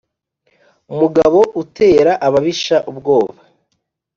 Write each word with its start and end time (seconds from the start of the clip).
mugabo 0.97 1.39
utera 1.61 2.11
ababisha 2.27 2.77
ubwoba 2.91 3.37